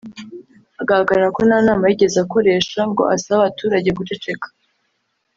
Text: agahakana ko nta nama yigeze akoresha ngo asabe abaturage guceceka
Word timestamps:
agahakana 0.81 1.27
ko 1.35 1.39
nta 1.47 1.57
nama 1.67 1.83
yigeze 1.89 2.17
akoresha 2.25 2.79
ngo 2.91 3.03
asabe 3.15 3.37
abaturage 3.41 3.89
guceceka 3.97 4.47